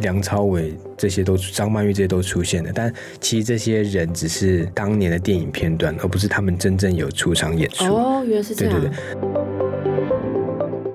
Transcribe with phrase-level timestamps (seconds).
[0.00, 7.86] 梁朝伟这些都，张曼玉这些都出现了，但其实这些人只是当年的电影片段，而不是他们真正有出场演出。
[7.86, 8.80] 哦，原来是这样。
[8.80, 8.98] 对对对。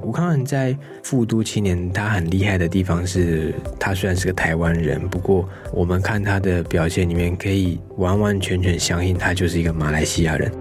[0.03, 10.51] 吴康仁在《富都青年》，他很厉害的地方是，他虽然是个台湾人，不过我们看他的表现里面，可以完完全全相信他就是一个马来西亚人。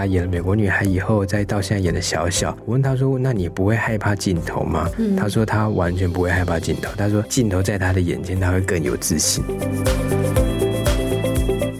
[0.00, 6.88] 他演了美国女孩以后，再到现在演的小小，我问他说：“那你不会害怕镜头吗？”嗯，他说他完全不会害怕镜头。
[6.96, 9.44] 他说镜头在他的眼前，他会更有自信。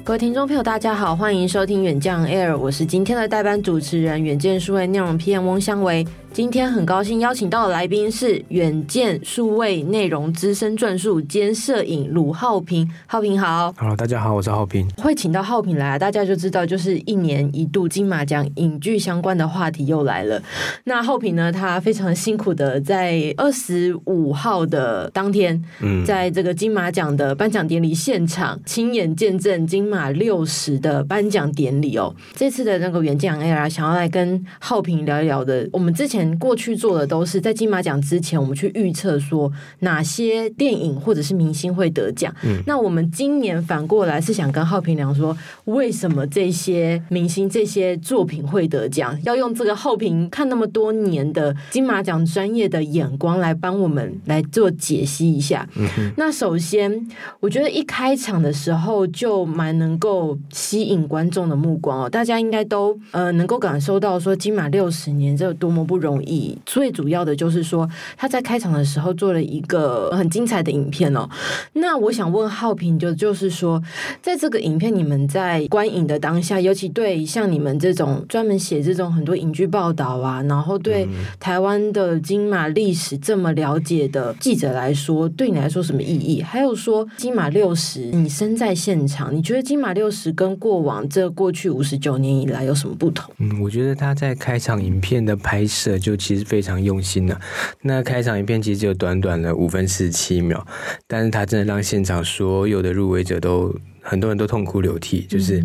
[0.05, 6.07] 各位听众朋友，大家好，欢迎收听远见 Air，我是今天的代班主持人，远见数位内容 PM 翁香维。
[6.33, 13.75] 今天很高兴邀请到的来宾是远见数位内容资深撰述兼摄影鲁浩平，浩平好。
[13.77, 14.89] Hello，大家好，我是浩平。
[14.91, 20.41] 会请到浩平来啊，大家就知道，就是一年一度金马奖影剧相关的话题又来了。
[20.85, 32.15] 那浩平呢，他非常辛苦的在二十五号的当天，嗯，在这个金马奖的颁奖典礼现场，亲眼见证金马六十的颁奖典礼哦。
[32.37, 36.20] 这次的那个远见 Air 想要来跟浩平聊一聊的，我们之前。
[36.39, 42.35] 过去做的都是在金马奖之前，我们去预测说哪些电影或者是明星会得奖。
[42.43, 49.17] 嗯，那我们今年反过来是想跟浩平聊说，为什么这些明星这些作品会得奖？
[49.25, 55.69] 要用这个浩平看那么多年的金马奖专业的眼光来帮我们来做解析一下。
[55.77, 57.07] 嗯，那首先，
[57.39, 66.31] 我觉得一开场的时候就蛮能够吸引观众的目光哦，大家应该都呃能够感受到说金马六十年这有多么不容易。
[66.31, 71.29] 以最主要的就是说，他在开场的时候做了一个很精彩的影片哦。
[71.75, 73.83] 那我想问浩平，就就是说，
[74.23, 81.07] 在这个影片你们在观影的当下，尤其对像你们这种专门写这种很多影剧报道啊，然后对
[81.39, 86.41] 台湾的金马历史这么了解的记者来说，对你来说什么意义？
[86.41, 93.35] 还有说金马六十，你身在现场，你觉得金马六十跟过往这过去五十九年以来有什么不同？
[93.39, 96.17] 嗯，我觉得他在开场影片的拍摄就。
[96.21, 97.41] 其实非常用心了，
[97.81, 100.67] 那开场影片其实只有短短的五分四十七秒，
[101.07, 105.65] 但是他真的让现场所有的入围者都很多人都痛哭流涕，就是。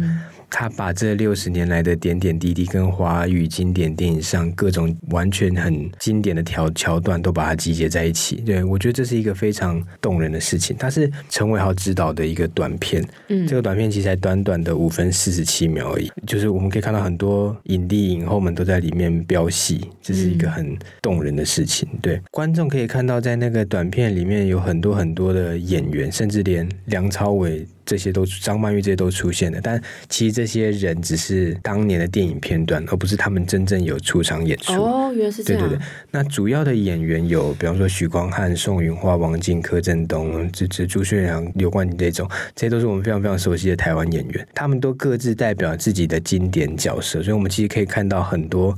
[0.50, 8.38] 他把这六十年来的点点滴滴，跟华语经典电影上各种完全很经典的桥桥段，都把它集结在一起。
[8.38, 10.76] 对，我觉得这是一个非常动人的事情。
[10.80, 16.12] 它是陈伟豪执导的一个短片，嗯，这个短片其实才短短的五分四十七秒而已。
[16.26, 21.88] 就是我们可以看到很多影帝影后们都在里面飙戏，这是一个很动人的事情。
[22.02, 27.66] 对，观众可以看到，在那个短片里面有很多很多的演员，甚至连梁朝伟。
[27.86, 34.74] 这些都张曼玉这些都出现了，但其实这些人只是当年的电影片段，而不是他们真正有出场演出。
[34.74, 35.62] 哦，原来是这样。
[35.62, 44.48] 对对对，那主要的演员有，比方说许光汉、宋芸樺、王静、柯震东、这这朱学良、刘冠廷这种，这些都是我们非常非常熟悉的台湾演员。
[44.54, 48.76] 他们都各自代表自己的经典角色，所以我们其实可以看到很多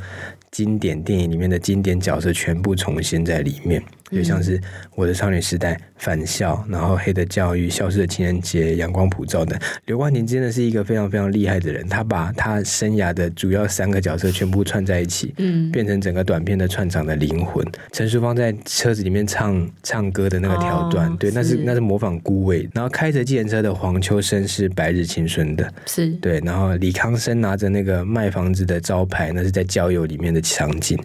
[0.52, 3.82] 经典电影里面的经典角色全部重现在里面。
[4.12, 4.60] 就像是
[4.96, 9.60] 我的少女时代、返校，然后黑的教育、消失的情人节、阳光普照等。
[9.86, 17.66] 刘冠廷真的是一个非常非常厉害的人，他把他生涯的主要三个角色全部串在一起，嗯，变成整个短片的串场的灵魂。
[17.92, 22.70] 陈淑芳在车子里面唱唱歌的那个桥段，哦、对，那是那是模仿孤味。
[22.74, 26.40] 然后开着计程车的黄秋生是白日青春的，是对。
[26.46, 30.98] 然后李康生拿着那个卖房子的招牌，那是在郊游里面的场景。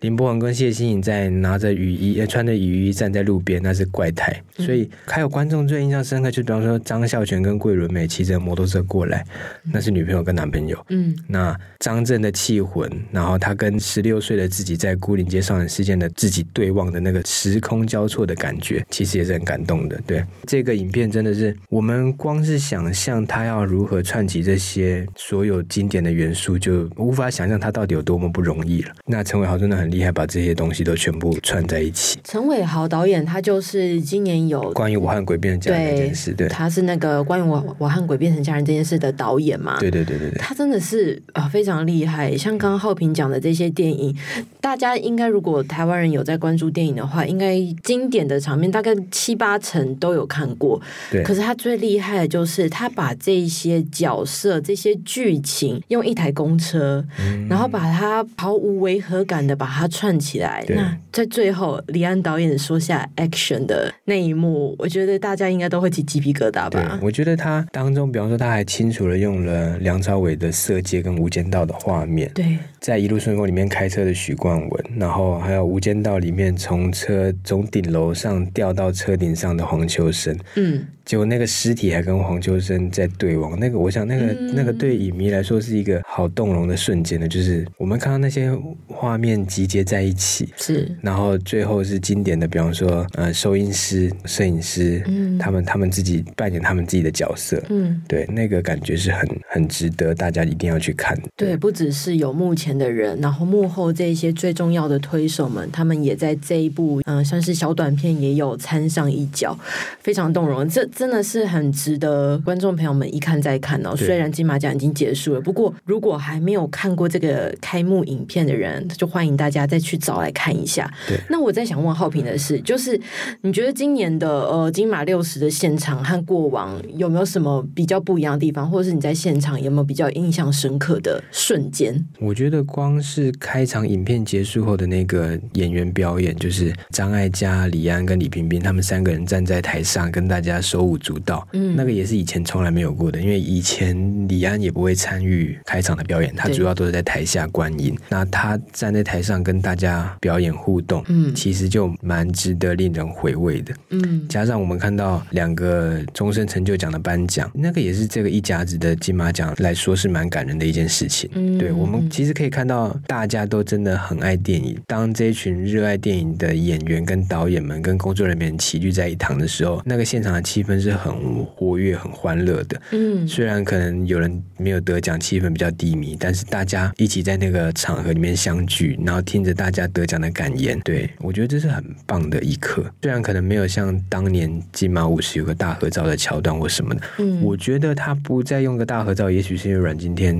[0.00, 2.45] 林柏宏跟谢欣颖在拿着雨衣穿。
[2.46, 4.34] 那雨衣站在路边，那是怪胎。
[4.56, 9.26] 所以还有观众最印象深刻，就比方说张孝全跟桂纶镁骑着摩托车过来，
[9.70, 10.82] 那是女朋友跟男朋友。
[10.88, 20.00] 嗯，那张震的气魂，然后他跟十六岁的自己在孤岭街少年事件的自己对望的那个时空交错的感觉，其实也是很感动的。
[20.06, 28.92] 对，这个影片真的是我们光是想象他要如何串起这些所有经典的元素，就无法想象他到底有多么不容易了。
[29.04, 32.18] 那陈伟豪真的很厉害，把这些东西都全部串在一起。
[32.36, 39.78] 陈伟豪导演，他就是今年有关于武汉鬼变成家人这件事，对，他是那个关于我我和鬼变成家人这件事的导演嘛？
[39.80, 42.36] 对对对对对，他真的是啊非常厉害。
[42.36, 44.14] 像刚刚浩平讲的这些电影，
[44.60, 50.78] 大家应该如果台湾人有在关注电影的话，应该经典的场面大概七八成都有看过。
[51.10, 60.62] 对，可是他最厉害的就是他把这些角色、这些剧情用一台公车，嗯、然后把它毫无违和感的把它串起来。
[60.68, 62.25] 那在最后，李安。
[62.26, 66.70] 导演说下 action 的那一幕，我觉得大家应该都会起鸡皮疙瘩吧？
[66.70, 80.84] 对，我觉得他当中，比方说他还清楚的用了梁朝伟的色戒跟无间道的画面，对，在一路顺风里面开车的许冠文，然后还有无间道里面从车从顶楼上掉到车顶上的黄秋生，嗯。
[81.06, 88.52] 结果那个尸体还跟黄秋生在对望，那个我想那个、嗯、那个对影迷来说是一个好动容的瞬间呢，就是我们看到那些
[88.88, 101.16] 画面集结在一起，是，然后最后是经典的，比方说呃收音师、摄影师，嗯，他们他们自己扮演他们自己的角色，嗯，对，那个感觉是很很值得大家一定要去看。
[101.22, 101.28] 的。
[101.36, 109.56] 对，不只是有幕前的人，然后幕后这些最重要的推手们，他们也在这一部嗯、呃、像是小短片也有参上一脚，
[110.00, 110.68] 非常动容。
[110.68, 113.94] 这真的是很值得观众朋友们一看再看哦。
[113.94, 120.90] 虽然金马奖已经结束了，不过如果还没有看过这个开幕影片的人，就欢迎大家再去找来看一下。
[121.06, 122.98] 对，那我在想问浩平的是，就是
[123.42, 132.02] 你觉得今年的呃金马六十的现场和过往有没有什么比较不一样的地方，或者是你在现场有没有比较印象深刻的瞬间？
[132.18, 141.16] 我觉得光是开场影片结束后的那个演员表演，就是张艾嘉、李安跟李冰冰他们三个人站在台上跟大家手舞足。
[141.54, 143.96] 嗯，那个也是以前从来没有过的，因为以前
[144.28, 147.96] 李安也不会参与开场的表演，他主要都是在台下观影。
[148.10, 153.74] 那他站在台上跟大家表演互动，嗯，其实就蛮值得令人回味的。
[153.88, 161.30] 嗯，加上我们看到两个终身成就奖的颁奖，那个也是这个一甲子的金马奖来说是蛮感人的一件事情。
[161.32, 164.78] 嗯，对，我们其实可以看到大家都真的很爱电影。
[164.86, 171.16] 当这一群热爱电影的演员跟导演们跟工作人员齐聚在一堂的时候，那个现场的气氛是很。
[171.16, 172.80] 很活跃、很欢乐的。
[172.90, 182.84] 嗯，虽然可能有人没有得奖，气氛比较低迷，但是大家一起在那个场合里面相聚，然后听着大家得奖的感言，对，我觉得这是很棒的一刻。
[183.02, 190.36] 虽然可能没有像当年金马五十有个大合照的桥段或什么的，嗯，我觉得他不再用个大合照，也许是因为阮经天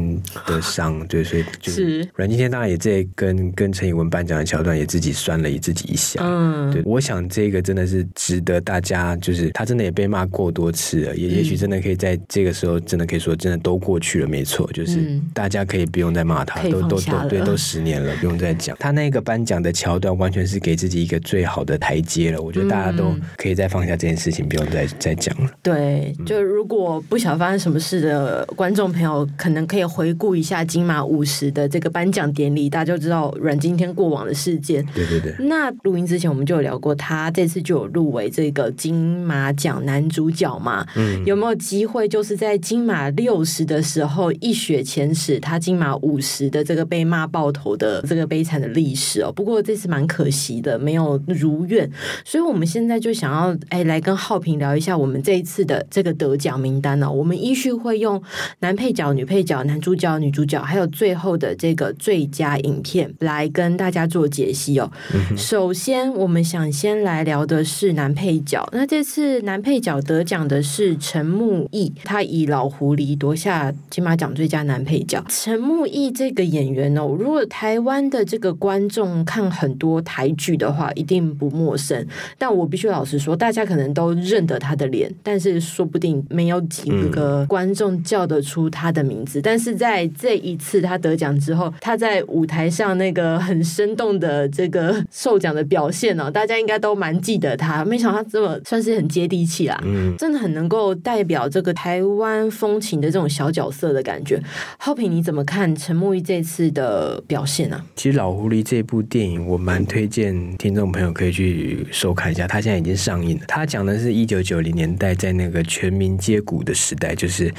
[0.47, 6.21] 的伤，对，所以就是阮经天当然也在跟跟陈以文颁奖的桥段也自己酸了自己一下。
[6.23, 10.67] 嗯，对，我想这个真的是值得大家，就是他真的也被骂过多。
[10.77, 18.77] 次了，也也许真的可以在这个时候，真的可以说，真的都过去了，没错，就是大家可以不用再骂他，都都都对，都十年了，不用再讲。
[18.79, 22.43] 他那个颁奖的桥段，完全是给自己一个最好的台阶了。
[22.43, 25.51] 我觉得大家都可以再放下这件事情，不用再再讲了。
[25.63, 34.85] 对，就如果不晓得发生什么事的观众朋友，可能可以回顾一下金马五十的这个颁奖典礼，大家就知道阮经天过往的事件。
[34.95, 35.35] 对对对。
[35.39, 38.95] 那录音之前我们就有聊过，他这次就有入围这个金
[39.25, 40.47] 马奖男主角。
[40.57, 49.31] 嘛，嗯，有没有机会就是在金马六十的时候一雪前耻，他金马五十的这个被骂爆头的这个悲惨的历史哦？
[49.31, 51.89] 不过这次蛮可惜的，没有如愿。
[52.25, 57.11] 所以我们现在就想要哎，来跟浩平聊一下我们这一次的这个得奖名单呢。
[57.11, 58.21] 我们依序会用
[58.61, 64.91] 男配角、女配角、男主角、女主角，还有最后的这个最佳影片来跟大家做解析哦。
[65.13, 68.67] 嗯、首先，我们想先来聊的是男配角。
[68.73, 75.23] 那这次男配角得奖的是陈木易，他以老狐狸夺下金马奖最佳男配角。
[75.29, 82.07] 陈木易这个演员哦，如果台湾的这个观众看很多台剧的话，一定不陌生。
[82.39, 89.41] 但我必须老实说，大家可能都认得他的脸，但是说不定没有几个观众叫得出他的名字。
[89.43, 97.85] 但是在这一次他得奖之后，他在舞台上那个很生动的这个受奖的表现哦，大家应该都蛮记得他。
[97.85, 100.37] 没想到他这么算是很接地气啦，嗯，真的。
[100.37, 104.39] 很能够代表这个台湾风情的这种小角色的感觉，
[104.79, 107.87] 浩平你怎么看陈木易这次的表现呢、啊？
[107.97, 113.45] 其实《老狐狸》这部电影我蛮推荐听众朋友可以去收看一下，它现在已经上映了。
[113.49, 117.53] 它讲的是一九九零年代在那个全民皆股的时代，就是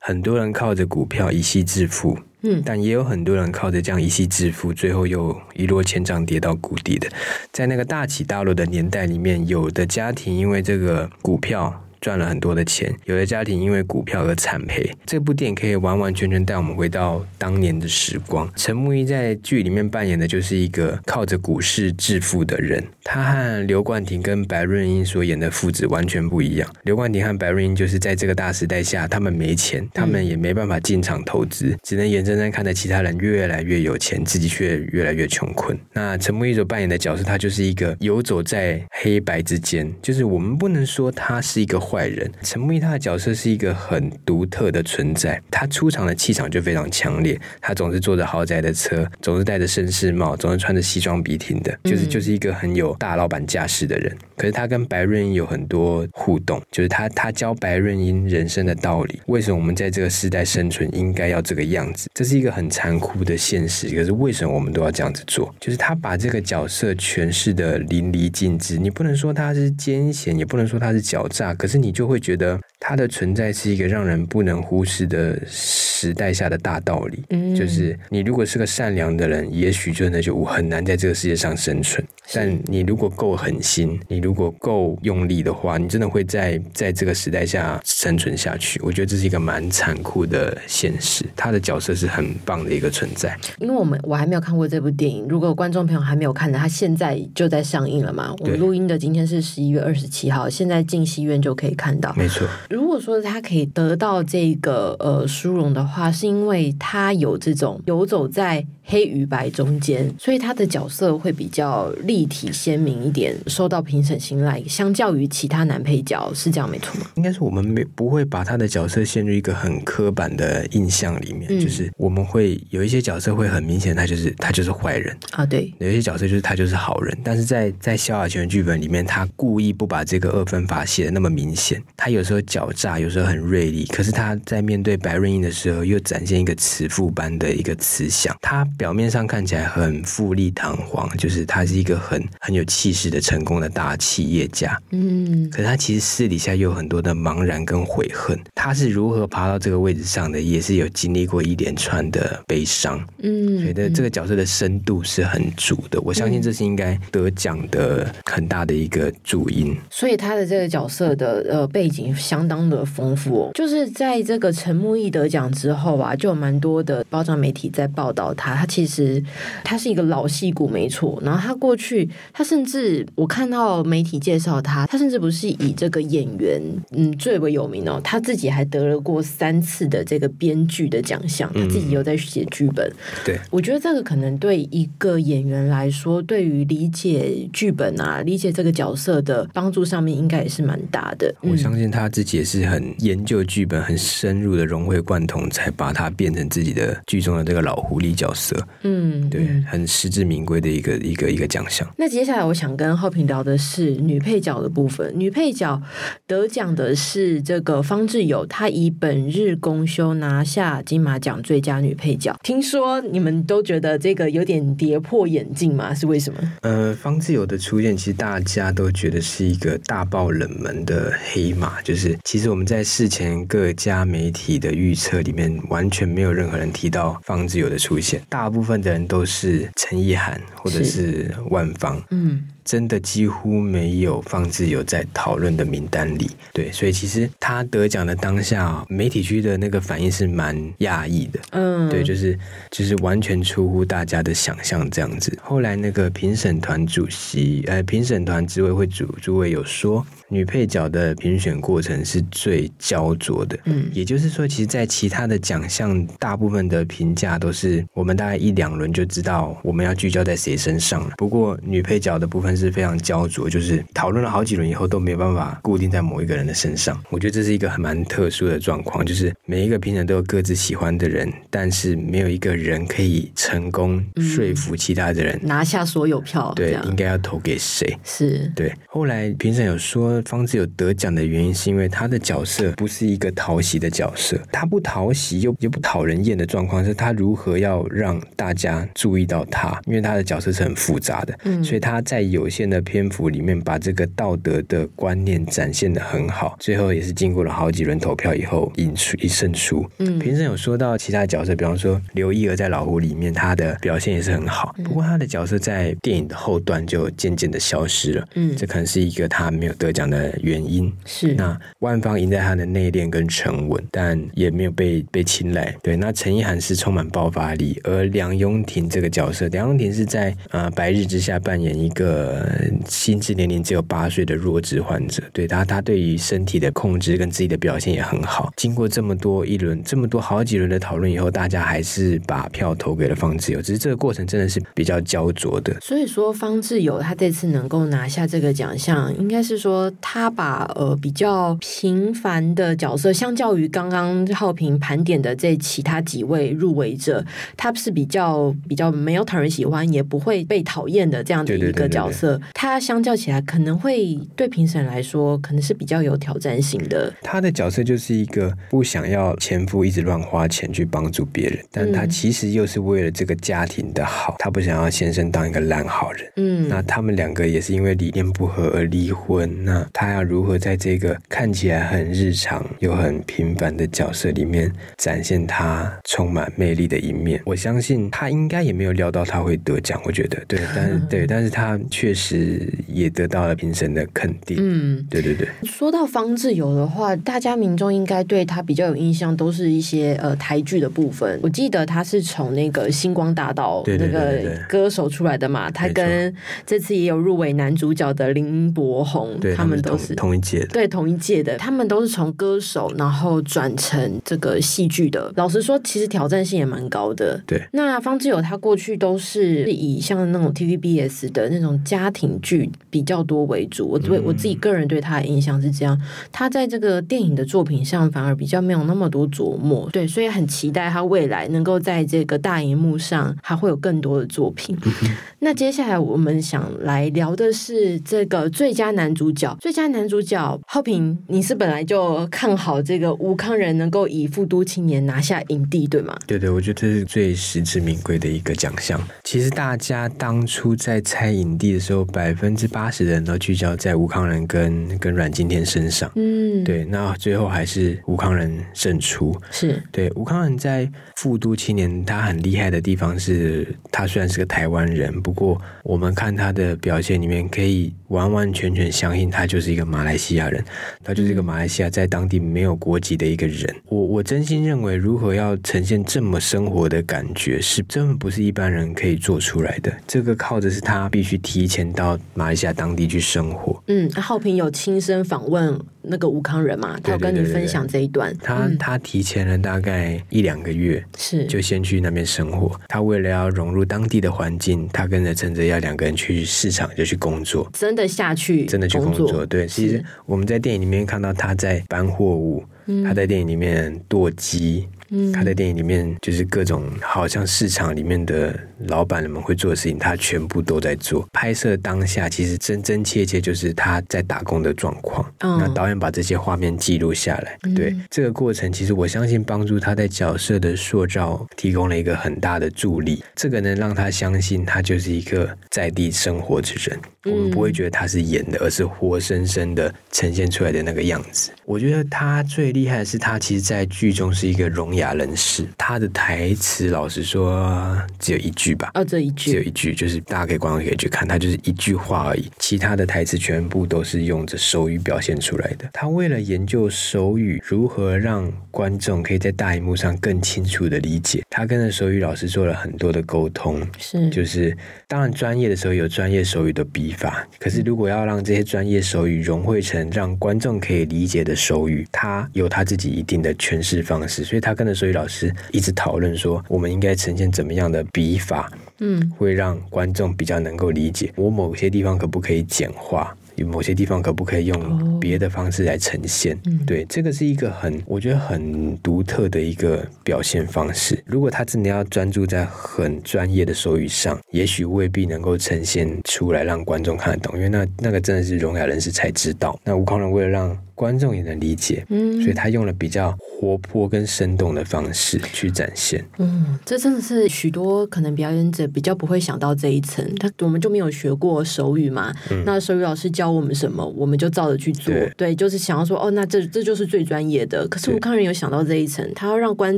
[0.00, 2.18] 很多人靠着股票一夕致富。
[2.64, 7.08] 但也有很多人靠着这样一夕致富，最后又一落千丈跌到谷底的。
[7.52, 11.83] 在那个大起大落的年代里面，有的家庭因为这个股票。
[12.04, 14.86] 赚了很多的钱，有的家庭因为股票而惨赔。
[15.06, 18.46] 这部电影可以完完全全带我们回到当年的时光。
[18.56, 22.84] 陈木易在剧里面扮演的就是一个靠着股市致富的人。
[23.02, 26.70] 他和刘冠廷跟白润英所演的父子完全不一样。
[26.82, 35.78] 刘冠廷和白润英就是在这个大时代下，他们没钱，他们也没办法进场投资，只能眼睁睁看着其他人越来越有钱，自己却越来越穷困。
[35.94, 41.80] 那陈木易所扮演的角色，他就是一个游走在黑白之间，就是我们不能说他是一个。
[41.94, 42.30] 坏人。
[42.42, 47.40] 陈木易他的角色是一个很独特的存在，他出场的气场就非常强烈。
[47.60, 54.16] 他总是坐着豪宅的车，总是戴着绅士帽，总是穿着西装笔挺的，就是就是一个很有大老板架势的人。
[54.36, 62.10] 可是他跟白润英有很多互动，就是他他教白润英人生的道理，为什么我们在这个时代生存应该要这个样子？
[62.12, 63.88] 这是一个很残酷的现实。
[63.94, 65.54] 可是为什么我们都要这样子做？
[65.60, 68.76] 就是他把这个角色诠释的淋漓尽致。
[68.76, 77.24] 你不能说他是奸险，也不能说他是狡诈，可是你就会觉得他的存在是一个让人不能忽视的时代下的大道理。
[77.30, 82.06] 嗯，就是你如果是个善良的人，也许真的就很难在这个世界上生存。
[82.34, 88.78] 但你如果够狠心，你如果够用力的话，你真的会在在这个时代下生存下去。
[88.82, 91.24] 我觉得这是一个蛮残酷的现实。
[91.34, 93.34] 他的角色是很棒的一个存在。
[93.60, 98.34] 因为我们我还没有看过这部电影，如果观众朋友还没有看的，他现在就在上映了嘛。
[98.40, 102.12] 我们录音的今天是十一月二十七号，现在进戏院就可以看到。
[102.14, 102.46] 没错。
[102.74, 114.60] 如果说他可以得到这个呃殊荣的话，是因为他有这种游走在黑与白中间，所以他的角色会比较立体鲜明一点，受到评审青睐。
[114.66, 117.06] 相较于其他男配角，是这样没错吗？
[117.14, 127.16] 应该是我们没不会把他的角色陷入一个很刻板的印象里面，嗯、就是我们会有一些角色会很明显，他就是他就是坏人啊，对，有一些角色就是他就是好人。
[127.22, 131.80] 但是在在萧亚全剧本里面，他故意不把这个二分法写的那么明显。
[131.96, 138.34] 他有时候狡诈，有时候很锐利，可是他在面对白润英的时候，又展现一个慈父般的一个慈祥。
[138.40, 148.38] 他表面上看起来很富丽堂皇，就是他是一个很很有气势的成功的大企业家，嗯，可是他其实私底下又有很多的茫然跟悔恨。
[148.54, 156.00] 他是如何爬到这个位置上的，也是有经历过一连串的悲伤，嗯，觉得这个角色的深度是很足的。
[156.00, 159.76] 我相信这是应该得奖的很大的一个主因。
[159.90, 169.22] 所以他的这个角色的呃背景相当的丰富哦，就是在这个陈木易得奖之后啊，就有蛮多的包装媒体在报道他，他其实。
[169.62, 171.20] 他是一个老戏骨，没错。
[171.24, 176.60] 然后他过去，他甚至我看到媒体介绍他，他甚至不是以这个演员
[176.92, 182.86] 嗯最为有名哦，他自己还得了过三次的这个编剧的奖项，他自己有在写剧本。
[182.88, 191.34] 嗯、对，我觉得这个可能对一个演员来说，对于理解剧本啊、理解这个角色的帮助上面，应该也是蛮大的。
[191.40, 198.56] 我相信他自己也是很研究剧本，很深入的融会贯通，才把它变成自己的剧中的这个老狐狸角色。
[198.82, 201.88] 嗯，对，很实至名归的一个一个一个奖项。
[201.96, 205.12] 那接下来我想跟浩平聊的是女配角的部分。
[205.16, 205.80] 女配角
[206.26, 212.36] 得奖的是这个方志友，她以《本日公休》拿下金马奖最佳女配角。
[212.42, 215.94] 听说你们都觉得这个有点跌破眼镜吗？
[215.94, 216.52] 是为什么？
[216.62, 221.80] 呃，方志友的出现，其实大家都觉得是一个大爆冷门的黑马。
[221.84, 228.74] 就是其实我们在事前各家媒体的预测里面，完全没有任何人提到方志友的出现，大部分。
[228.84, 232.42] 的人都是陈意涵或者是万芳，嗯。
[232.64, 242.38] 真的几乎没有方志友在讨论的名单里，对，所以其实他得奖的当下，媒体区的那个反应是蛮讶异的，嗯，对，就是
[242.70, 245.36] 就是完全出乎大家的想象这样子。
[245.42, 261.10] 后来那个评审团主席，呃，评审团执委会主主委有说，女配角的评选过程是最焦灼的，嗯，也就是说，其实，在其他的奖项，大部分的评价都是我们大概一两轮就知道我们要聚焦在谁身上了。
[261.18, 262.53] 不过女配角的部分。
[262.56, 266.98] 是非常焦灼，就是讨论了好几轮以后都没有办法固定在某一个人的身上。
[267.10, 276.52] 我觉得这是一个很蛮特殊的状况，就是每一个评审都有各自喜欢的人，但是没有一个人可以成功说服其他的人、嗯、拿下所有票。
[276.54, 277.98] 对，应该要投给谁？
[278.04, 278.72] 是对。
[278.86, 289.78] 后来评审有说，方志友得奖的原因是因为他的角色不是一个讨喜的角色，他不讨喜又又不讨人厌的状况，是他如何要让大家注意到他？
[289.86, 292.43] 因为他的角色是很复杂的，嗯，所以他在有。
[292.44, 299.88] 有限的篇幅里面，把这个道德的观念展现的很好，最后也是经过了好几轮投票以后，赢出一胜出。
[299.96, 308.28] 嗯，评审有说到其他角色，比方说刘一儿在老狐里面，她的表现也是很好，不过她的角色在电影的后段就渐渐的消失了。
[308.34, 310.92] 嗯，这可能是一个她没有得奖的原因。
[311.06, 315.74] 是，那万芳赢在她的内敛跟沉稳，但也没有被被青睐。
[315.82, 322.33] 对，那陈意涵是充满爆发力，而梁雍婷这个角色，梁雍婷是在呃白日之下扮演一个。
[322.34, 328.52] 个心智年龄只有八岁的弱智患者，对他，他对于身体的控制跟自己的表现也很好。
[328.56, 333.62] 经过这么多一轮、这么多好几轮的讨论以后，大家还是把票投给了方志友。
[333.62, 335.74] 只是这个过程真的是比较焦灼的。
[335.80, 347.24] 所以说，方志友他这次能够拿下这个奖项，应该是说他把呃比较平凡的角色，相较于刚刚浩平盘点的这其他几位入围者，
[347.56, 352.14] 他是比较比较没有讨人喜欢，也不会被讨厌的这样的一个角色。
[352.14, 357.12] 对对对他相较起来，可能会对评审来说，可能是比较有挑战性的。
[357.22, 366.32] 他的角色就是一个不想要前夫一直乱花钱去帮助别人，但他其实又是为了这个家庭的好，他不想要先生当一个烂好人。
[366.36, 369.64] 嗯，那他们两个也是因为理念不合而离婚。
[369.64, 377.42] 那他要如何在这个看起来很日常又很平凡的角色里面展现他充满魅力的一面？
[377.44, 380.00] 我相信他应该也没有料到他会得奖。
[380.04, 384.56] 我觉得对，但是对， 但是他确实也得到了评审的肯定。
[384.60, 385.48] 嗯，对对对。
[385.64, 391.38] 说到方志友的话，大家民众应该对他比较有印象，都是一些呃台剧的部分。
[391.42, 396.32] 我记得他是从那个星光大道那个歌手出来的嘛，他跟
[396.66, 405.32] 这次也有入围男主角的林柏宏，他们都是同一届的，对同一届的，他们都是从歌手然后转成这个戏剧的。
[405.36, 407.42] 老实说，其实挑战性也蛮高的。
[407.46, 413.86] 对，那方志友他过去都是以像那种 TVBS 的那种家庭剧比较多为主。
[413.88, 416.00] 我对我自己个人对他的印象是这样，
[416.32, 419.88] 他在这个电影的作品上反而比较没有那么多琢磨。
[419.90, 424.76] 对，所以很期待他未来能够在这个大荧幕上还会有更多的作品。
[425.40, 429.56] 那接下来我们想来聊的是这个最佳男主角。
[429.60, 436.16] 最佳男主角浩平，你是本来就看好这个吴康仁能够以《富都青年》拿下影帝，对吗？
[436.26, 439.00] 对对，我觉得这是最实至名归的一个奖项。
[439.22, 446.10] 其实大家当初在猜影帝的时候，百分之八十的人都聚焦在吴康仁跟跟阮经天身上。
[446.16, 449.38] 嗯，对，那最后还是吴康仁胜出。
[449.50, 450.86] 是对，吴康仁在
[451.16, 460.64] 《富都青年》他很厉害的地方是，他虽然是个台湾人，不过我们看他的表现里面，可以完完全全相信他就是一个马来西亚人，
[461.02, 463.74] 他就是一个马来西亚在当地没有国籍的一个人。
[463.88, 469.92] 我我真心认为，如何要呈现这么生活的感觉，是真的不是一般人可以做出来的。
[470.06, 473.82] 这个靠的是他必须提前到马来西亚当地去生活。
[473.88, 476.96] 嗯，浩平有亲身访问那个吴康仁嘛？
[477.02, 478.32] 他有跟你分享这一段。
[478.34, 482.80] 对对对对对，他他提前了大概一两个月，是就先去那边生活。
[482.88, 489.44] 他为了要融入当地的环境，他跟着陈泽耀两个人去市场就去工作，真的下去，真的去工作。
[489.44, 492.62] 对，其实我们在电影里面看到他在搬货物，
[493.04, 494.88] 他在电影里面剁鸡。
[495.32, 501.28] 他在电影里面就是各种好像市场里面的老板们会做的事情，他全部都在做。
[501.32, 505.24] 拍摄当下其实真真切切就是他在打工的状况。
[505.40, 513.22] 那导演把这些画面记录下来，对这个过程，其实我相信帮助他在角色的塑造提供了一个很大的助力。
[513.34, 516.98] 这个能让他相信他就是一个在地生活之人。
[517.24, 521.50] 我们不会觉得他是演的，而是活生生的呈现出来的那个样子。
[521.64, 525.66] 我觉得他最厉害的是，他其实，在剧中是一个聋哑人士。
[525.76, 528.90] 他的台词，老实说，只有一句吧。
[528.94, 532.48] 哦，这一句，只有一句，就是大家可以观众可以去看，他就是一句话而已。
[532.58, 535.88] 其他的台词全部都是用着手语表现出来的。
[535.92, 543.84] 他为了研究手语如何让观众可以在大荧幕上更清楚的理解，他跟着手语老师做了很多的沟通。
[543.98, 544.76] 是，就是
[545.08, 558.70] 当然专业的时候有专业手语的笔法，可是如果要让这些专业手语融汇成让观众可以理解的手语，他有他自己一定的诠释方式，所以他跟着手语老师一直讨论说，我们应该呈现怎么样的笔法，
[559.00, 561.32] 嗯，会让观众比较能够理解。
[561.36, 563.36] 我某些地方可不可以简化？
[563.56, 566.56] 有某些地方可不可以用别的方式来呈现？
[566.56, 571.22] 哦、对，这个是一个很，我觉得很独特的一个表现方式。
[571.24, 579.78] 如果他真的要专注在很专业的手语上，也许未必能够呈现出来让观众看得懂，因为那那个真的是聋哑人士才知道。
[579.84, 586.24] 那吴康仁为了让观众也能理解，嗯，所以他用了比较活泼跟生动的方式去展现。
[586.38, 590.24] 嗯，这真的是许多可能表演者比较不会想到这一层。
[590.36, 592.32] 他我们就没有学过手语嘛？
[592.50, 595.12] 嗯、那手语老师教我们什么，我们就照着去做。
[595.12, 597.86] 对，对，就是想要说，哦，那这这就是最专业的。
[597.88, 599.96] 可是吴康仁有想到这一层，他要让观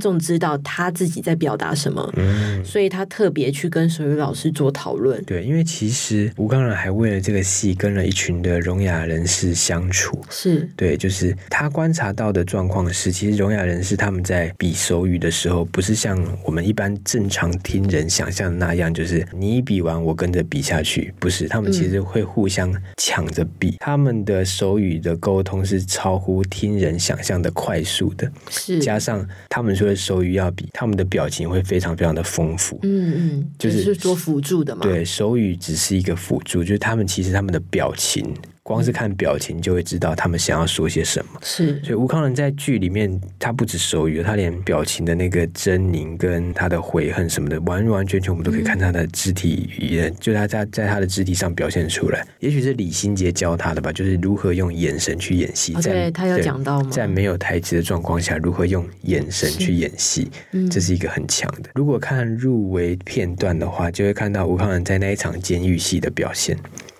[0.00, 5.22] 众知道他自己在表达什么，嗯，所以他特别去跟手语老师做讨论。
[5.24, 10.18] 对，因为其实吴康仁还为了这个戏跟了一群的聋哑人士相处。
[10.30, 10.85] 是对。
[10.86, 38.32] 对，就是他观察到的状况是，其实聋哑人士他们在比手语的时候，不是像我们一般正常听人想象的那样，就是你一比完我跟着比下去，不是，他们其实会互相抢着比，嗯、他们的手语的沟通是超乎听人想象的快速的，是加上他们说的手语要比，他们的表情会非常非常的丰富，嗯嗯，就是、就是做辅助的嘛，对，手语只是一个辅助，就是他们其实他们的表情。
[38.66, 41.38] 光是看表情就会知道他们想要说些什么。
[41.40, 52.26] 是，所以吴康仁在剧里面，他不止手语，他连表情的那个狰狞跟他的悔恨什么的，完完全全我们都可以看他的肢体语言，嗯、就他在在他的肢体上表现出来。
[52.40, 55.72] 也许是李心洁教他的吧，就是如何用眼神去演戏。
[55.74, 56.90] 对他有讲到吗？
[56.90, 61.70] 在没有台词的状况下，如何用眼神去演戏，嗯、这是一个很强的。
[61.76, 66.58] 如果看入围片段的话，就会看到吴康仁在那一场监狱戏的表现。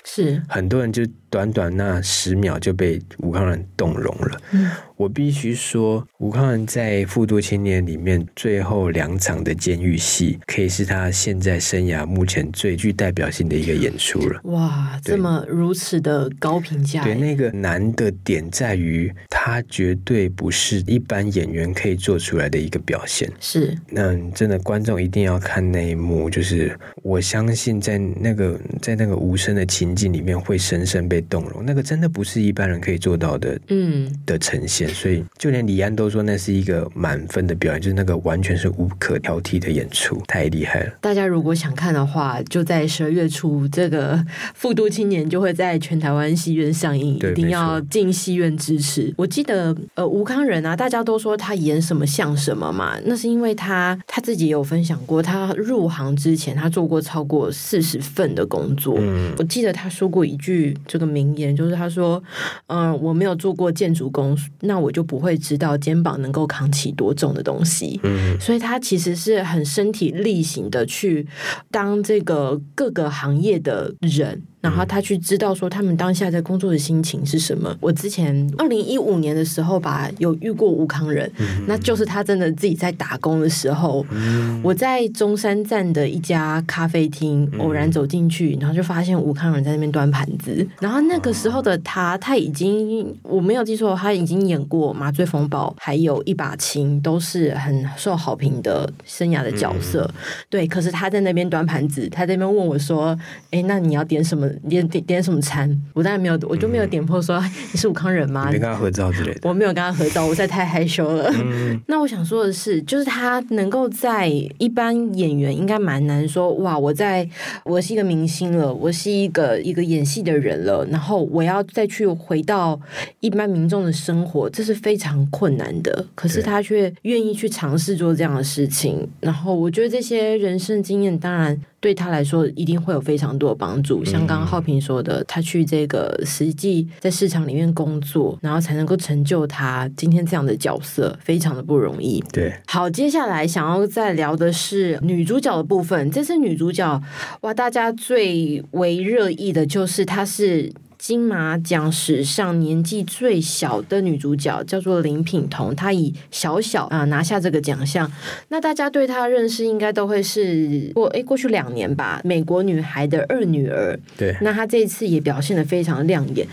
[0.08, 1.02] 是很多人就
[1.36, 4.40] 短短那十秒就被吴康仁动容了。
[4.52, 4.70] 嗯。
[4.96, 14.40] 我必须说，吴康仁在《复读青年》里面最后两场的监狱戏，可以是他现在生涯目前最具代表性的一个演出了。
[14.44, 17.04] 哇，这么如此的高评价！
[17.04, 23.30] 对，那个难的点在于，他绝对不是一般演员可以做出来的一个表现。
[23.38, 31.64] 是，那真的观众一定要看那一幕，就是我相信在那个在那个无声的情境里面，会深深被动容。
[31.64, 34.88] 那个真的不是一般人可以做到的，嗯，的呈现。
[34.88, 40.92] 所以，就连李安都说那是一个满分的表演，就是那个完全是无可挑剔的演出，太厉害了。
[41.00, 44.16] 大家如果想看的话，就在十二月初，这个
[44.54, 49.12] 《复读青年》就会在全台湾戏院上映，一定要进戏院支持。
[49.16, 58.96] 我记得，呃，吴康仁啊，大家都说他演什么像什么嘛，那是因为他他自己有分享过，他入行之前他做过超过四十份的工作。
[58.98, 62.22] 嗯，我记得他说过一句这个名言，就是他说
[62.68, 71.26] ：“嗯、呃，我没有做过建筑工，那。”那我就不会知道肩膀能够扛起多重的东西，嗯，所以他其实是很身体力行的去
[71.70, 74.42] 当这个各个行业的人。
[74.66, 77.72] 然后他去知道说他们当下在工作的心情是什么。
[77.80, 90.66] 我之前二零一五年的时候吧，有遇过吴康仁，嗯、那就是他真的自己在打工的时候，嗯、我在中山站的一家咖啡厅偶然走进去，然后就发现吴康仁在那边端盘子。
[90.80, 100.10] 然后那个时候的他，他已经我没有记错，他已经演过《麻醉风暴》还有一把琴，都是很受好评的生涯的角色。
[100.12, 103.16] 嗯、对，可是他在那边端盘子，他在那边问我说
[103.52, 105.70] ：“哎，那你要点什么？”点点点什么餐？
[105.92, 107.42] 我当然没有，我就没有点破说
[107.72, 108.46] 你是武康人吗？
[108.50, 109.40] 没跟他合照之类的。
[109.48, 111.32] 我没有跟他合照，我实在太害羞了。
[111.34, 117.28] 嗯、 那我想说的是，就是他能够在一般演员应该蛮难说哇，我在
[117.64, 122.80] 我是一个明星了，我是一个一个演戏的人了，然后我要再去回到
[123.20, 126.06] 一般民众的生活，这是非常困难的。
[126.14, 131.60] 可是他却愿意去尝试做这样的事情，然后我觉得这些人生经验当然。
[131.86, 134.04] 对他来说，一定会有非常多的帮助。
[134.04, 142.20] 像刚刚浩平说的，他去这个实际在市场里面工作，然后才能够成就他今天这样的角色，非常的不容易。
[142.32, 146.10] 对，好，接下来想要再聊的是女主角的部分。
[146.10, 147.00] 这次女主角，
[147.42, 150.72] 哇，大家最为热议的就是她是。
[151.06, 158.10] 金马奖史上年纪最小的女主角叫做林品彤，她以小小啊拿下这个奖项。
[158.48, 163.96] 那大家对她认识应该都会是过诶过去两年吧，美国女孩的二女儿。
[164.16, 166.44] 对，那她这一次也表现的非常亮眼。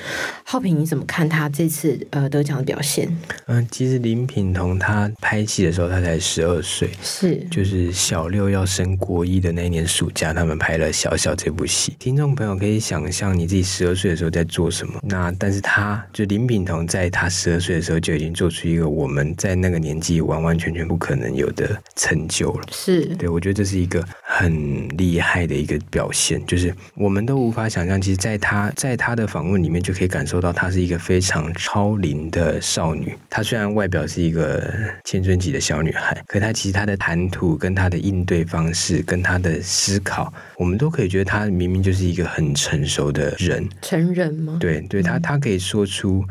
[0.44, 3.10] 浩平，你怎么看她这次呃得奖的表现？
[3.48, 11.96] 嗯，其实林品彤她拍戏的时候她才十二岁，是就是小六要升国一的那一年暑假，他们拍了《小小》这部戏。
[11.98, 14.30] 听众朋友可以想象你自己十二岁的时候。
[14.34, 15.00] 在做什么？
[15.04, 22.68] 那但是他就林品彤，在他十二岁的时候就已经做出一个我们在那个年纪完完全全不可能有的成就了。
[22.72, 28.00] 是对，我觉得这是一个很厉害的一个表现，就是我们都无法想象。
[28.00, 33.16] 其实，在他在他的访问里面就可以感受到，她是一个非常超龄的少女。
[33.30, 34.74] 她虽然外表是一个
[35.06, 43.68] 青春期的小女孩，可她其实她的谈吐、跟她的应对方式、跟她的思考，我们都可以觉得她明明就是一个很成熟的人。
[43.82, 44.23] 成人。
[44.60, 46.24] 对，对他，他可以说出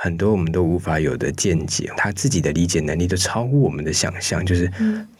[0.00, 4.70] 很多我们都无法有的见解，他自己的理解能力都超乎我们的想象，就是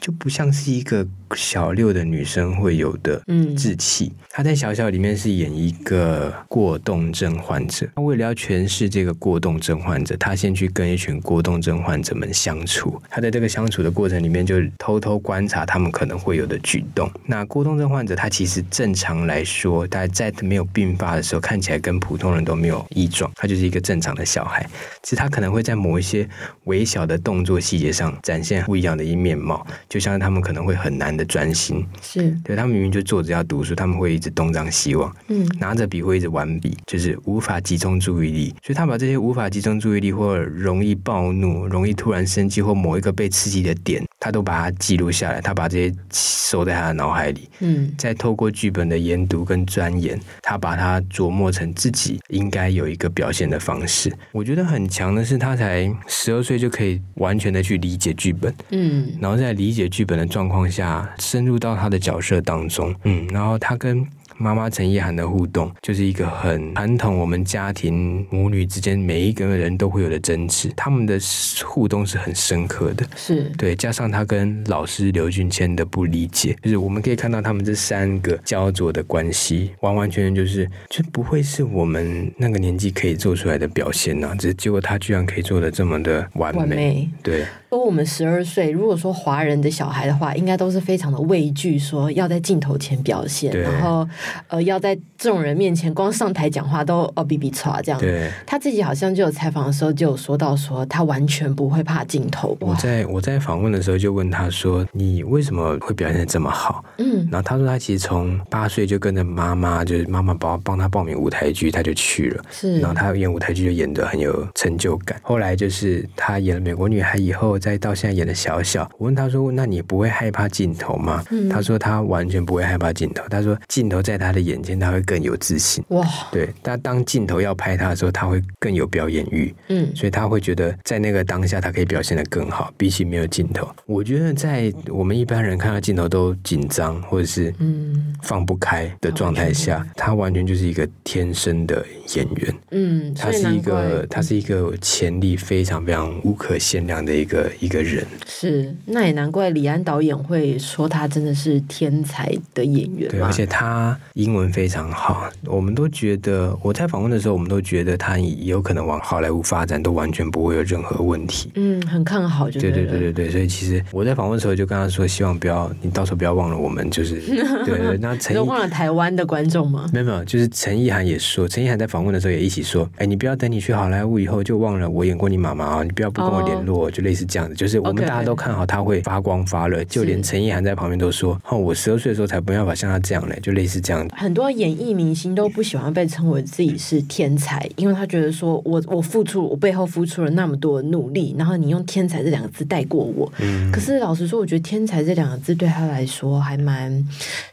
[0.00, 3.20] 就不像是一个小六的女生会有的
[3.56, 4.12] 志气。
[4.30, 17.10] 他在小小里面是演一个过动症患者，他为了要诠释这个过动症患者，他先去跟一群过动症患者们相处，他在这个相处的过程里面就偷偷观察他们可能会有的举动。
[17.26, 24.67] 那过动症患者他其实正常来说，他在没有病发的时候看起来跟普通人都没有异状，他就是一个正常的小孩。
[24.68, 26.28] 孩，其实他可能会在某一些
[26.64, 32.30] 微小的动作细节上展现不一样的一面貌，就像他们可能会很难的专心，是。
[32.44, 54.12] 对他们明明就坐着要读书，他们会一直东张西望，嗯，拿着笔会一直玩笔，就是无法集中注意力，所以他把这些无法集中注意力或容易暴怒、容易突然生气或某一个被刺激的点，他都把它记录下来，他把这些收在他的脑海里，嗯，再透过剧本的研读跟钻研，他把它琢磨成自己应该有一个表现的方式。
[54.32, 64.06] 我觉得很强的是，他才十二岁就可以完全的去理解剧本，嗯，然后在理解剧本的状况下，深入到他的角色当中，嗯，然后他跟。
[64.38, 71.18] 妈妈陈意涵的互动就是一个很传统，我们家庭母女之间每一个人都会有的争执，他们的
[71.66, 73.50] 互动是很深刻的，是。
[73.58, 87.10] 对，加上他跟老师刘俊谦的不理解，就是我们可以看到他们这三个焦灼的关系，完完全全就是就不会是我们那个年纪可以做出来的表现呐、啊，只是结果他居然可以做的这么的完美，完美。
[87.22, 87.44] 对。
[87.70, 94.08] 说我们十二岁，如果说华人的小孩的话，应该都是非常的畏惧，说要在镜头前表现，然后
[94.48, 98.00] 呃要在这种人面前光上台讲话都哦比比剉这样。
[98.00, 102.56] 对，他自己好像就有采访的时候就有说到说他完全不会怕镜头。
[102.60, 112.44] 我在我在访问的时候就问他说：“你为什么会表现的这么好？”嗯，然后他说他其实从八岁就跟着妈妈，就是妈妈帮帮他报名舞台剧，他就去了。
[112.50, 115.18] 是，然后他演舞台剧就演得很有成就感。
[115.22, 117.48] 后来就是他演了《美国女孩》以后。
[117.58, 123.24] 再到现在演的小小，我问他说：“那你不会害怕镜头吗？”嗯、他说：“他完全不会害怕镜头。
[123.28, 125.82] 他说镜头在他的眼前，他会更有自信。
[125.88, 129.54] 哇，对，他当镜头要拍他的时候，他会更有表演欲。
[129.68, 133.68] 嗯，所以他会觉得在那个当下，他可以表现的更好，比起没有镜头。
[133.86, 142.54] 我觉得在我们一般人看到镜头都紧张或者是嗯放不开的状态下，嗯、他完全就是一个天生的演员。
[142.72, 147.48] 嗯，他是一个他是一个潜力非常非常无可限量的一个。
[147.60, 153.10] 一个人是，那也难怪李安导演会说他真的是天才的演员。
[153.10, 161.50] 对，而且他英文非常好，我们都觉得我在访问的时候，我们都觉得他有可能往好莱坞发展，都完全不会有任何问题。
[161.54, 163.30] 嗯，很看好就对，对对对对对。
[163.30, 167.20] 所以其实我在访问的时候就跟他说，希望不要你到时候不要忘了我们，就是
[167.64, 167.98] 对对。
[167.98, 169.88] 那陈，忘了台湾的观众吗？
[169.92, 176.92] 没有没有，就是陈意涵也说，陈意涵在访问的时候也一起说，哎，你不要等你去好莱坞以后就忘了我演过你妈妈啊，你不要不跟我联络，oh.
[176.92, 177.54] 就类似这样子。
[177.54, 183.97] 就是我们大家都看好他会发光发热，就连陈意涵在旁边都说：“哦，我十二岁的时候才不要法像他这样嘞。”就类似这样。
[184.10, 193.32] 很多演艺明星都不喜欢被称为自己是天才，因为他觉得说我我付出我背后付出了那么多努力，然后你用天才这两个字带过我。
[193.38, 193.70] 嗯。
[193.72, 196.92] 可是老实说，我觉得天才这两个字对他来说还蛮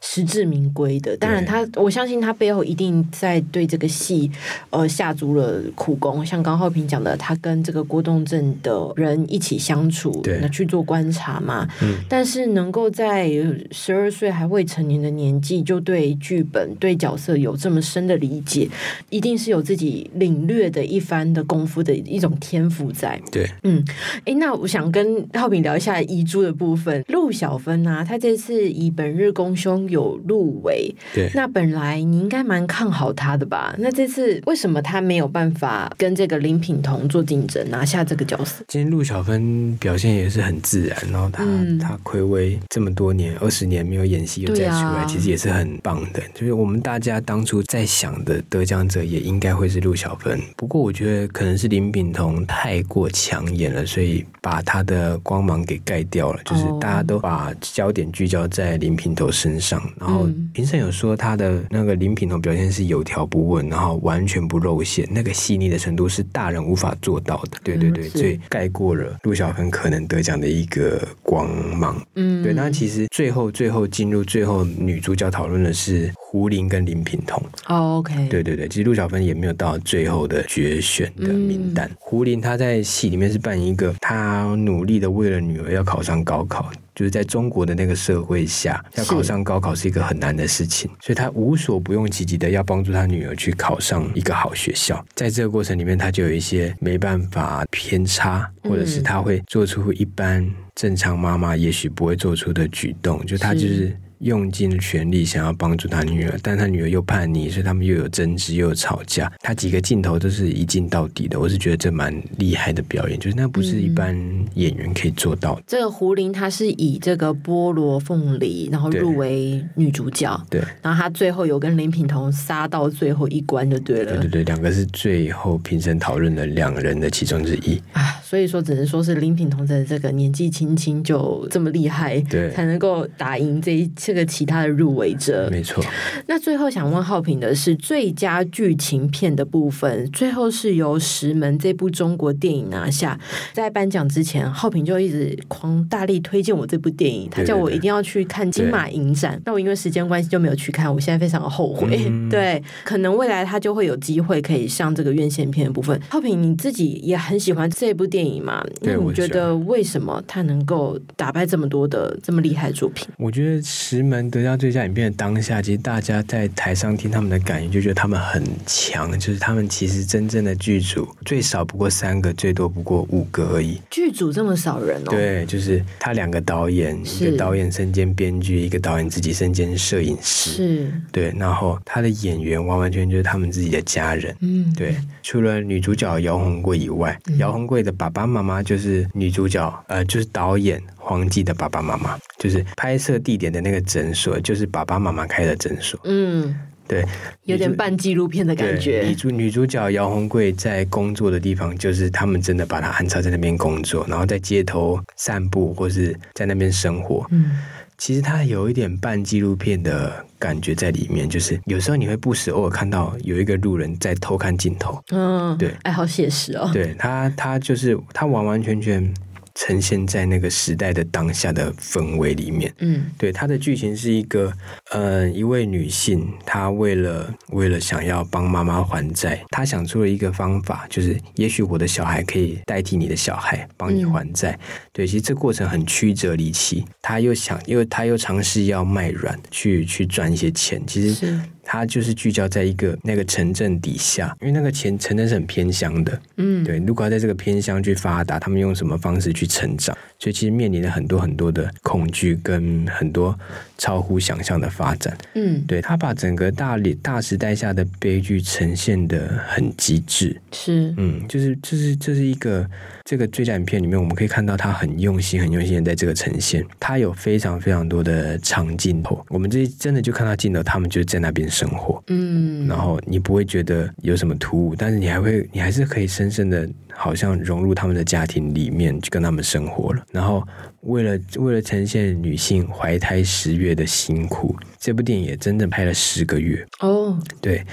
[0.01, 1.15] 实至名归的。
[1.17, 4.31] 当然他，他我相信他背后一定在对这个戏
[4.71, 6.25] 呃下足了苦功。
[6.25, 9.75] 像刚浩平讲的，他跟这个郭东正的人一起相。
[9.75, 11.67] 清楚，对，那去做观察嘛。
[11.83, 13.29] 嗯，但是能够在
[13.71, 18.67] 十二岁还未成年的年纪，就对剧本、对角色有这么深的理解，
[19.09, 23.21] 一定是有自己领略的一番的功夫的一种天赋在。
[23.31, 23.83] 对，嗯，
[24.25, 27.03] 哎，那我想跟浩平聊一下遗珠的部分。
[27.09, 33.75] 陆小芬啊，她这次以《本日公兄》有入围，对，那本来你应该蛮看好她的吧？
[33.77, 38.63] 那这次为什么她没有办法跟这个林品彤做竞争，拿下这个角色？
[38.67, 39.35] 今天陆小芬。
[39.79, 46.14] 表现也是很自然，然后她、嗯、他暌违这么多年，二十年没有演戏又再出来，啊、其实也是很棒的。
[46.33, 56.41] 就是我们大家当初在想的得奖者也应该会是陆小芬，不过我觉得可能是林品彤太过抢眼了，所以把他的光芒给盖掉了。
[56.45, 67.59] 就是大家都把焦点聚焦在林品彤身上，然后评审有说他的那个林品彤表现是有条不紊，然后完全不露馅，那个细腻的程度是大人无法做到的。
[67.63, 69.65] 对对对，所以盖过了陆小芬。
[69.75, 72.53] 可能得奖的一个光芒，嗯，对。
[72.53, 77.41] 那其实最后最后进入最后女主角讨论的是胡林跟林品彤。
[77.67, 81.87] 哦，OK，对对对，其实陆小芬也没有到最后的决选的名单。
[81.87, 86.71] 嗯、胡林他在戏里面是扮演一个，他努力的为了女儿要考上高考。
[86.93, 95.05] 就是在中国的那个社会下，要考上高考是一个很难的事情，所以他无所不用其极的要帮助他女儿去考上一个好学校。
[95.13, 109.31] 在这个过程里面，他就有一些没办法偏差，或者是他会做出一般正常妈妈也许不会做出的举动，就他就是用尽了全力想要帮助他女儿，但他女儿又叛逆，所以他们又有争执，又有吵架。
[109.41, 114.15] 他几个镜头都是一镜到底的，我是觉得这蛮厉害的表演，就是那不是一般
[114.55, 115.61] 演员可以做到的。
[115.61, 135.83] 嗯、这个胡玲她是以这个菠萝凤梨，然后入围女主角，对，然后她最后有跟林品彤杀到最后一关就对了，对对对，两个是最后评审讨论的两人的其中之一啊，所以说只能说是林品彤的这个年纪轻轻就这么厉害，对，才能够打赢这一这个其他的入围者，没错。
[136.27, 143.19] 那最后想问浩平的是最佳剧情片的部分，最后是由《石门》这部中国电影拿下。
[143.51, 149.41] 在颁奖之前，浩平就一直狂大力推荐我这部电影，他叫我一定要去看金马影展。
[149.43, 152.05] 那我因为时间关系就没有去看，我现在非常的后悔。
[152.07, 155.99] 嗯、 对，可能未来他就会有机会可以上这个院线片的部分。
[156.09, 158.63] 浩平你自己也很喜欢这部电影嘛？
[158.81, 163.07] 那你觉得为什么他能够打败这么多的这么厉害的作品？
[163.17, 163.61] 我觉得
[163.95, 173.79] 《石门》得到最佳影片的当下，其实大家在台上听他们的感言，就觉得他们很强，就是他们其实真正的剧组最少不过三个，最多不过五个而已。
[173.89, 175.11] 剧组这么少人哦？
[175.11, 180.49] 对，就是他两个导演，一个导演身兼编剧，一个导演自己身兼摄影师。
[180.51, 184.35] 是，对，然后他的演员完完全全就是他们自己的家人。
[184.41, 195.99] 嗯，对，除了女主角姚红贵以外，嗯、姚红贵的爸爸妈妈就是女主角，呃，就是导演黄记的爸爸妈妈，就是拍摄地点的那个诊所，就是爸爸妈妈开的诊所。
[196.03, 196.53] 嗯。
[196.87, 197.03] 对，
[197.45, 199.01] 有点半纪录片的感觉。
[199.07, 207.25] 女主女主角姚红贵在工作的地方，就是他们真的把她安插在那边工作，然后在街头散步，或是在那边生活。
[207.31, 207.57] 嗯，
[207.97, 215.01] 其实它有一点半纪录片的感觉在里面，就是有时候你会不时偶尔看到有一个路人在偷看镜头。
[215.09, 216.69] 嗯，对，哎，好写实哦。
[216.71, 219.11] 对他，他就是他完完全全。
[219.55, 224.53] 呈现在那个时代的当下的氛围里面，嗯，对，它的剧情是一个，
[224.91, 234.51] 呃，一位女性，她为了为了想要帮妈妈还债，她想出了一个方法，就是也许我的小孩可以代替你的小孩帮你还债。
[234.51, 234.59] 嗯、
[234.91, 241.39] 对，其实这过程很曲折离奇，她又想，因为她又尝试要卖软去去赚一些钱，其实。
[241.65, 246.77] 他就是聚焦在一个那个城镇底下，因为那个前城镇是很偏乡的，嗯，对。
[246.77, 249.97] 如果要在这个偏乡去发达，他们用什么方式去成长？
[250.25, 253.37] 所以其实面临了很多很多的恐惧跟很多
[253.77, 255.15] 超乎想象的发展。
[255.35, 255.79] 嗯，对。
[255.79, 260.35] 他把整个大理大时代下的悲剧呈现的很极致。
[260.51, 262.67] 是，嗯，就是就是这是一个
[263.03, 266.65] 这个最佳影片里面，我们可以看到他很用心、很用心的在这个呈现。
[266.79, 271.45] 他有非常非常多的长镜头，我们这真的就看到镜头，他们就在那边。
[271.45, 280.03] 生活，嗯，然后你不会觉得有什么突兀，但是你还会，你还是可以深深的，好像融入他们的家庭里面，去跟他们生活了。
[280.11, 280.41] 然后
[280.85, 287.63] 为了为了呈现女性怀胎十月的辛苦，这部电影也真正拍了十个月哦，对。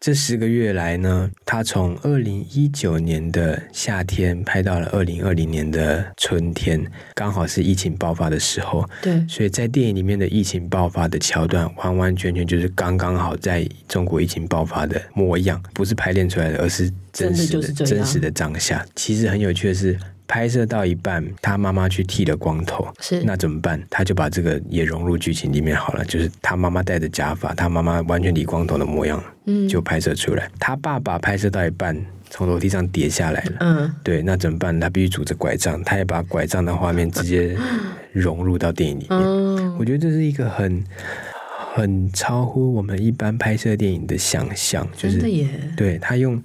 [0.00, 6.80] 这十个月来呢，他从二零一九年的夏天拍到了二零二零年的春天，
[7.16, 8.88] 刚好是疫情爆发的时候。
[9.02, 18.86] 对，所以在电影里面的疫情爆发的桥段，完完全全就是刚刚好在中国疫情爆发的模样，不是排练出来的，而是真实的、的真实的当下。
[18.94, 19.98] 其实很有趣的是。
[20.28, 23.82] 拍摄到一半，他妈妈去剃了光头，是那怎么办？
[23.88, 30.46] 他就把这个也融入剧情里面好了，就是他妈妈戴着假发，他妈妈完全理光头的模样，嗯，就拍摄出来。
[30.46, 31.96] 嗯、他爸爸拍摄到一半，
[32.28, 34.78] 从楼梯上跌下来了，嗯，对，那怎么办？
[34.78, 37.56] 他必须拄着拐杖，他也把拐杖的画面直接
[38.12, 39.18] 融入到电影里面。
[39.18, 40.84] 嗯、我觉得这是一个很。
[41.78, 45.20] 很超乎我们一般拍摄电影的想象，就是
[45.76, 46.42] 对他用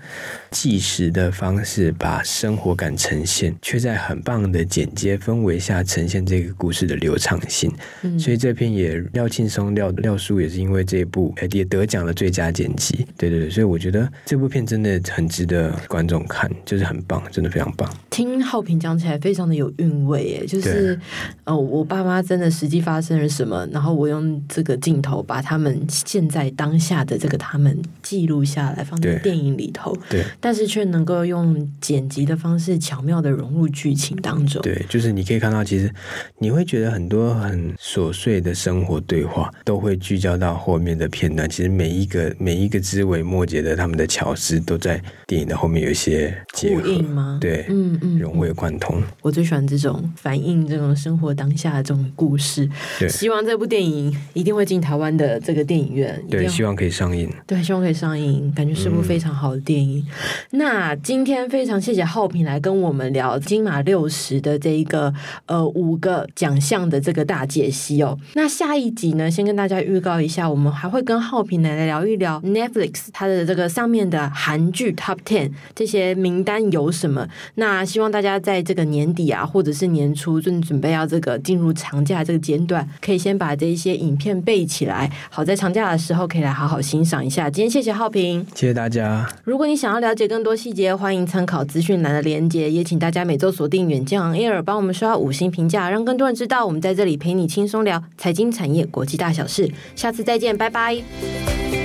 [0.51, 7.73] 纪实的方式把生活感呈现，却在很棒的剪接氛围下呈现这个故事的流畅性。
[8.03, 13.03] 嗯、所以这片也廖庆松廖廖叔也是因为这一部也得奖了最佳剪辑。
[13.17, 17.91] 对对对，所以我觉得这部片真的很值得观众看，就是很棒，真的非常棒。
[18.11, 21.03] 听浩平讲起来非常的有韵味，哎，就是对
[21.45, 25.22] 呃，我爸妈真的实际发生了什么，然后我用这个镜头。
[25.23, 27.81] 把他们现在当下的这个他们
[28.13, 34.61] 记录下来，放在电影里头，对，对，但是却能够用剪辑的方式巧妙的融入剧情当中。
[34.61, 35.91] 对，就是你可以看到，其实
[36.37, 41.49] 你会觉得很多很琐碎的生活对话都会聚焦到后面的片段。
[41.49, 47.39] 其实每一个每一个枝微末节的他们的巧思，都在电影的后面有一些结合吗？
[47.41, 49.01] 对，嗯嗯，融会贯通。
[49.23, 52.69] 我最喜欢这种反映这种生活当下的这种故事。
[52.99, 57.27] 对，希望这部电影一定会进台湾的这个电影院，对，希望可以上映。
[57.47, 58.02] 对，希望可以。
[58.03, 60.05] 上映，感觉是部非常好的电影。
[60.51, 65.13] 嗯、那今天非常谢谢浩平来跟我们聊金马六十的这一个
[65.45, 68.17] 呃五个奖项的这个大解析哦。
[68.33, 77.25] 那下一集呢，先跟大家预告一下，我们还会跟浩平来聊一聊 Netflix 它的这个上面的韩剧 Top Ten 这些名单有什么。
[77.55, 87.49] 那希望大家在这个年底啊，或者是年初正准备要这个进入长假这个阶段，可以先把这一些影片备起来，好在长假的时候可以来好好欣赏一下。
[87.49, 89.29] 今天谢谢浩平，谢谢大家。
[89.43, 99.71] 如果你想要了解更多细节，欢迎参考资讯栏的连接，也请大家每周锁定远见 On Air，帮我们刷五星评价，让更多人知道我们在这里陪你轻松聊财经产业国际大小事。
[99.95, 101.82] 下次再见，拜拜。